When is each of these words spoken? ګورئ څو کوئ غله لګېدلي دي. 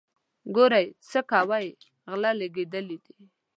ګورئ 0.55 0.85
څو 1.09 1.19
کوئ 1.29 1.67
غله 2.09 2.31
لګېدلي 2.39 2.97
دي. 3.05 3.15